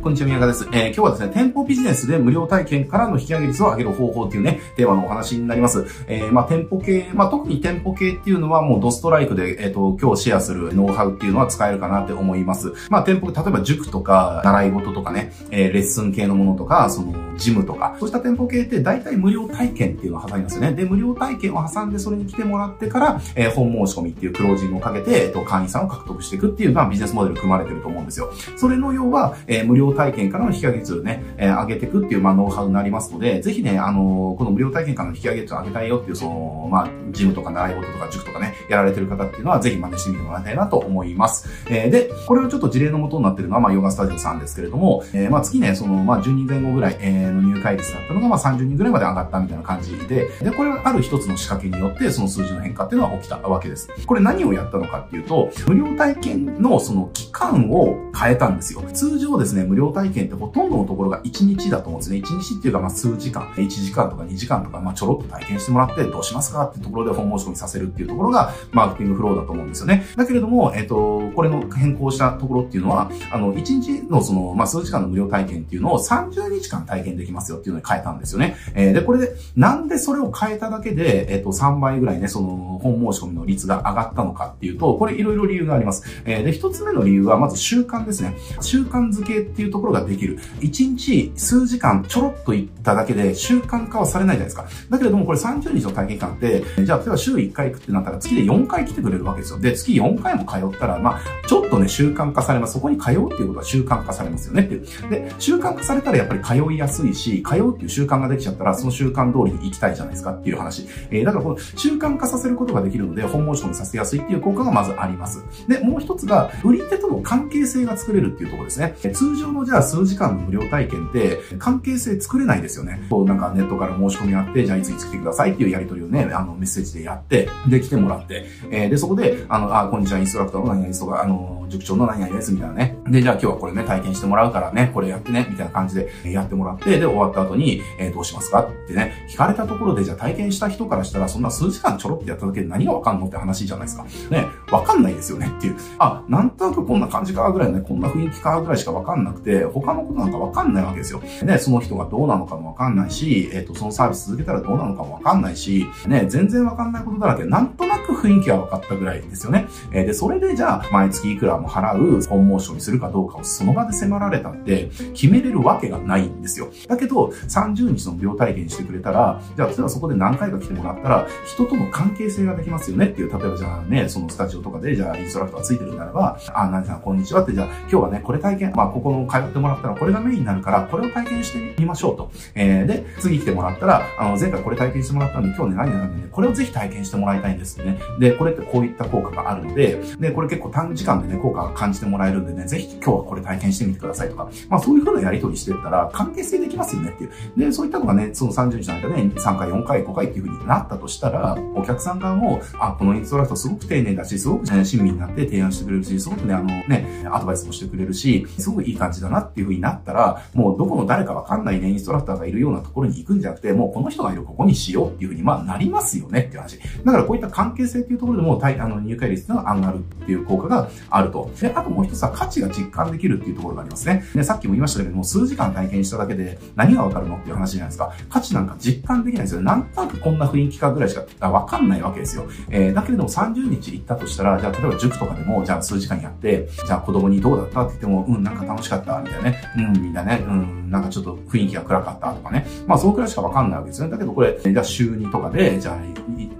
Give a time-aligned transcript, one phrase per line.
[0.00, 0.64] こんにちは、宮川です。
[0.72, 5.86] えー、今日はですね、店舗ビジネスで無料体験からの引き上げ率を上げる方法っていうね、テーマのお話になります。
[6.06, 12.72] えー、まあ、店舗系、まあ、特に店舗系っていうのはもうドストライクで、えっ、ー、と、今日シェアするノウハウっていうのは使えるかなって思います。
[12.90, 20.72] まあ、店舗、例えば塾とか、習い事とかね、えー、レッスン系のものとか、その、ジムとか、そうした店舗系って大体無料体験っていうのを挟みますよね。
[20.72, 28.30] で、無料体験を挟んでそれに来てもらってから、えー、本申し込みっていうクロージングをかけて、えっ、と、会員さんを獲得していくっていう、まあ、ビジネスモデル組まれてると思うんですよ。
[28.56, 41.48] それの要は、えー、無料体験からの引き上げ率をね、えー、上げていくっていう、まあ、ノウハウになりますので、ぜひね、あのー、この無料体験からの引き上げ率を上げたいよっていう、その、まあ、ジムとか習い事とか塾とかね、やられてる方っていうのは、ぜひ真似してみてもらいたいなと思います。
[41.68, 53.88] えー、で、これをちょっと事例のもとになってるのは、まあ、ヨガスタジオさんですけれども、えー、まあ、月ね、その、まあ、10人前後ぐらい、えー、の入会率だったのが、まあ、30人ぐらいまで上がったみたいな感じで、で、これはある一つの仕掛けによって、その数字の変化っていうのは起きたわけです。
[54.06, 58.82] これ何をやったのかっていうと、無料体験のその期間を変えたんですよ。
[58.92, 62.18] 通常ですね、無料料体験ってほとんどのところが1日だと思うんですね。
[62.18, 70.04] 1日っていうか、まあ、数時間、1時間とか2時間とか、まあ、ちょろっと体験してもらって、どうしますかってところで本申し込みさせるっていうところが、マーケティングフローだと思うんですよね。
[70.16, 78.56] だけれども、えっ、と、これの変更したところっていうのは、あの、1日のその、まあ、数時間の無料体験っていうのを30日間体験できますよっていうのに変えたんですよね。
[78.74, 86.04] えー、で、これで、なんでそれを変えただけで、えっ、と、3倍ぐらいね、その、本申し込みの率が上がったのかっていうと、これいろいろ理由があります。
[86.24, 88.34] えー、で、一つ目の理由は、まず習慣ですね。
[88.60, 90.38] 習慣づけっていうところができる。
[90.60, 94.66] 1日数時間ちょろっと行っただけで習慣化はされないじゃないですか。
[94.90, 99.60] だけれども、これ30日の体験間って、じゃあ、例えば週1回行くってなったら月で4回来てくれるわけですよ。
[99.60, 102.74] で、月4回も通ったら、まあ、ちょっとね、習慣化されます。
[102.74, 105.10] そこに通うっていうことは習慣化されますよねっていう。
[105.10, 110.86] で、習慣化されたらやっぱり通いやすいし、通うっていう習慣ができちゃったら、その習慣通りに行きたいじゃないですかっていう話。
[111.10, 115.44] えー、だからこの習慣化させることができるので、本申し込みさせやすいっていう効果がまずあります。
[115.68, 118.94] で、もう一つが、売り手との関係性が作れるっていうところですね。
[119.12, 123.06] 通常のじゃあ数時間の無料体験って、関係性作れないですよね。
[123.10, 132.98] こうなんかネットから申し込みあって、じゃあいついつ来てくださいっていうやり取りをね、あのメッセージでやって、で来てもらって、えー、で、そこで、あの、あ、こんにちは、インストラクターの何々とか、あの、塾長の何々ですみたいなね。
[133.06, 144.04] で、じゃあ今日はこれね、体験してもらうからね、これやってね、みたいな感じでやってもらって、で、終わった後に、えー、どうしますかってね、聞かれたところで、じゃあ体験した人からしたら、そんな数時間ちょろってやっただけで何がわかんのって話じゃないですか。
[144.30, 145.76] ね、わかんないですよねっていう。
[145.98, 151.20] あ、なんとなくこんな感じかぐらいのね、こんな雰囲気かぐらいしかわかんなくて、他のことなんかわかんないわけですよ。
[151.42, 159.66] ね、その人がどうなのかもわかんないし、えっ、ー、と、そのサービス続けたらどうなのかもわかんないし、ね、全然わかんないことだらけ、なんとなく雰囲気は分かったぐらいですよね。
[159.92, 166.68] えー、で、それでじゃあ、毎月いくらも払う本申し込みするかどうかをその場で迫られたって、決めれるわけがないんですよ。
[166.86, 182.30] だけど、30日の無料体験してくれたら、じゃあ、例えばそこで何回か来てもらったら、人との関係性ができますよねっていう、例えばじゃあね、そのスタジオとかで、じゃあ、インストラクターがついてるならば、あ、何さん、こんにちはって、じゃあ、今日はね、これ体験、まあ、ここの通ってもらったら、これがメインになるから、これを体験してみましょうと。
[182.54, 187.98] えー、で、次来てもらったら、あの、前回これ体験してもらったんで、今日ね、何々なんで、これをぜひ体験してもらいたいんですね。
[188.18, 197.30] で、これってこういった効果があるので、で、これ結構短時間でね、効果が感じてもらえるんでね、ぜひ今日はこれ体験してみてくださいとか、まあそういう風なやり取りしてったら、関係性できますよねっていう。
[197.56, 216.78] で、そういったのがね、その30日の間で、ね、3回、4回、5回っていう風になったとしたら、お客さん側も、あ、このインストラクターすごく丁寧だし、すごく、ね、親身になって提案してくれるし、すごくね、あのね、アドバイスもしてくれるし、すごくいい感じだなっていう風になったら、もうどこの誰かわかんないね、インストラクターがいるようなところに行くんじゃなくて、もうこの人がいるここにしようっていう風に、まあなりますよねっていう話。
[217.04, 221.50] だからこういった関係性っていうところでも、あの入会率が上がるっていう効果があるとと。
[221.60, 224.24] で、あともう一つは価値が実感できるっていうところがありますね。
[224.34, 228.12] で、さっきも言いましたけども、数時間体験しただけで何がわかるのっていう話じゃないですか。
[228.28, 229.60] 価値なんか実感できないですよ。
[229.60, 232.46] なんとなくこんな雰囲気かぐらいしかわかんないわけですよ。
[232.70, 239.62] えー、だけれども30日行ったとしたら、じゃあ例えば塾とかでも、じゃあ数時間やって、じゃあ子供にどうだったって言っても、うん、なんか楽しかった、みたいなね。
[239.76, 242.66] うん、みんなね、うん、なんかちょっと雰囲気が暗かったとかね。
[242.86, 244.12] まあ、そのくらいしかわかんないわけですよね。
[244.12, 245.96] だけどこれ、じゃあ週2とかで、じゃあ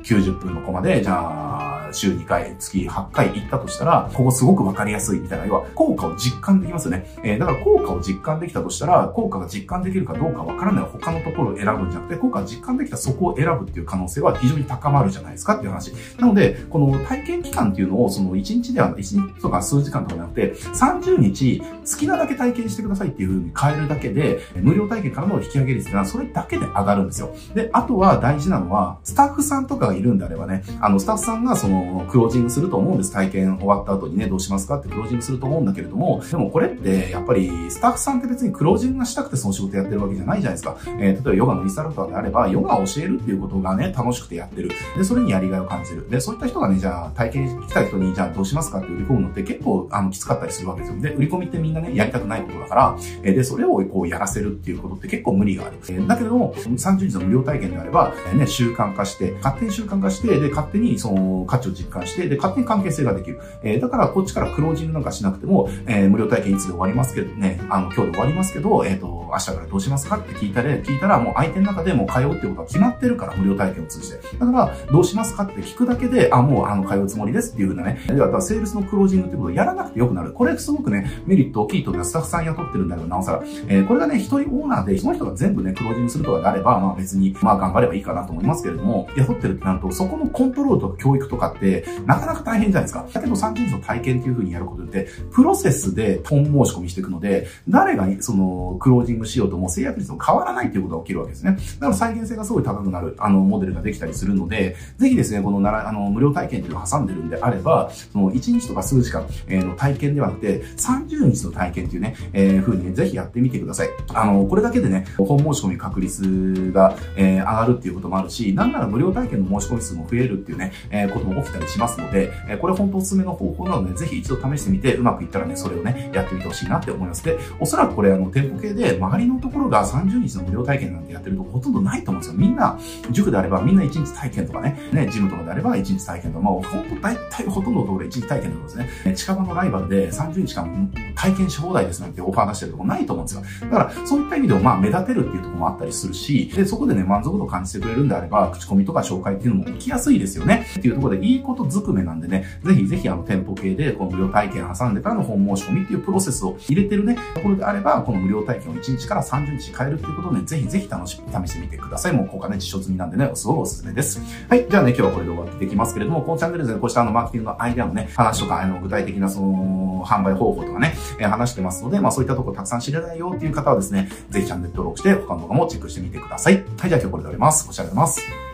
[0.02, 7.06] 90分のコマで、じゃあ週2回、月8回行ったとしたら、ここすごくわかりやすいみたいな、要は効果を実感できますよね。
[7.22, 15.92] えー、だから効果を実感できたとしたら、効果が実感できるかどうかわからない他のところを選ぶんじゃなくて、効果が実感できたそこを選ぶっていう可能性は非常に高まるじゃないですかっていう話。
[16.18, 27.34] なので、この体験期間っていうのを、その1日では、1日とか数時間とかじゃなくて、30日、好きなだけ体験してくださいっていう風に変えるだけで、無料体験からの引き上げ率っていうのは、それだけで上がるんですよ。
[27.54, 33.12] で、あとは大事なのは、スタッフさんとかがいるんであればね、あの、スタッフさんがその、の、クロージングすると思うんです。
[33.12, 40.76] 体験終わった後にね、どうしますかってクロージングすると思うんだけれども、でもこれって、やっぱり、スタッフさんって別にクロージングがしたくてその仕事やってるわけじゃないじゃないですか。
[40.86, 44.70] えー、例えばヨガのインストラクターであれば、ヨガを教えるっていうことがね、楽しくてやってる。
[44.96, 46.08] で、それにやりがいを感じる。
[46.08, 51.00] で、そういった人がね、じゃあ、体験来た人に、じゃあどうしますかって売り込むのって結構、あの、きつかったりするわけですよ。
[51.00, 55.76] で、売り込みってみんなね、やりたくないことだから、えー、で、それをこうやらせるっていうことって結構無理がある。
[55.88, 63.40] えー、だけども、30日の無料体験であれば、えー、ね、習慣化して、勝手に習慣化して、で、勝手にその価値実感して、で、勝手に関係性ができる。
[63.62, 74.18] えー、だからこっちからクロージングなんかしなくても、えー、無料体験いつで終わりますけどね、あの、今日で終わりますけど、えっ、ー、と、明日からどうしますかって聞いたら、聞いたらもう相手の中でもう通うってことは決まってるから、無料体験を通じて。
[74.38, 80.32] だから、どうしますかって聞くだけで、あ、もうあの、通うつもりですっていうふうなね、だからセールスのクロージングってことをやらなくてよくなる。
[80.32, 83.42] これすごくね、メリット大きいとスタッフさん雇ってるんだけど、なおさら。
[83.68, 93.06] えー、これがね、一人オーナーで、その人が全部ね、クロージングするとかであれば、まあ別に、まあ頑張ればいいかなと思いますけれども、雇ってるってなると、そこのコントロールとか教育とかって、なかなか大変じゃないですか。
[93.12, 101.52] だけど30日の体験っていうふうにやることって、プロセスで本申し込みしていくので、誰がその、クロージングしようとも制約率も変わらないっていうことが起きるわけですね。
[101.52, 113.88] だから再現性がすごい高くなる、あの、モデルができたりするので、ぜひですね、このなら、あの、無料体験っていうのを挟んでるんであれば、その1日とか数時間、えー、の体験ではなくて、30日の体験っていうね、えー、風にね、ぜひやってみてください。
[114.14, 127.24] あの、これだけでね、本申し込み確率が、えー、上がるっていうこともあるし、なんなら無料体験の申し込み数も増えるっていうね、えー、ことも起きたりしますので、え、これ本当おすすめの方法なので、ぜひ一度試してみて、うまくいったらね、それをね、やってみてほしいなって思います。
[127.24, 132.38] で、おそらくこれ、あの、店舗系で、周りのところが30日の無料体験なんてやってるとこほとんどないと思うんですよ。
[132.38, 132.78] みんな、
[133.10, 139.14] 塾であればみんな1日体験とかね、ね、ジムとかであれば1日体験とか、まあ、ほんと大体ほとんどのところ1日体験ってことですね。
[139.14, 143.42] 近場のライバルで30日間体験し放題ですなんてオファー出してるとこないと思うんですよ。
[143.70, 150.66] だから、そういった意味でもまあ目立てるっていうとこもあったりするし、で、そこでね、満足度を感じてくれるんであれば、口コミとか紹介っていうのも起きやすいですよね。
[150.78, 162.12] っていうところでいいことずくめなんでね、ぜひぜひあの店舗系でこの無料体験挟んでからの本申し込みっていうプロセスを入れてるね、ところであれば、この無料体験を1日から30日変えるっていうことをね、ぜひぜひ楽しみ、試してみてください。
[162.12, 164.20] もう効果ね、実証済みなんでね、すごいおすすめです。
[164.48, 164.66] はい。
[164.68, 176.54] じゃあね、今日はこれで終わっていきますけれども、このチャンネルでね、こうしたあの、マーケティングのアイデアのね、話とか、あの、具体的なその、販売方法とかね、えー、話してますので、まあそういったとこたくさん知れないよっていう方はですね、ぜひチャンネル登録して、他の動画もチェックしてみてください。
[176.54, 176.64] はい。
[176.88, 177.66] じゃあ今日これで終わります。
[177.66, 178.47] ご視聴ありがとうございます。